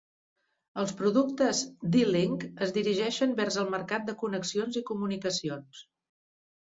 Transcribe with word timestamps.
Els 0.83 0.93
productes 1.01 1.59
D-Link 1.95 2.47
es 2.67 2.73
dirigeixen 2.79 3.35
vers 3.41 3.61
el 3.65 3.69
mercat 3.75 4.09
de 4.09 4.19
connexions 4.25 4.81
i 4.83 4.87
comunicacions. 4.93 5.89